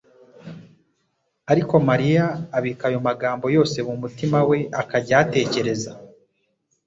Ariko 1.51 1.73
Mariya 1.89 2.25
abika 2.57 2.85
ayo 2.89 2.99
magambo 3.07 3.45
yose 3.55 3.77
mu 3.87 3.95
mutima 4.01 4.37
we 4.49 4.59
akajya 4.81 5.13
ayatekereza. 5.17 5.91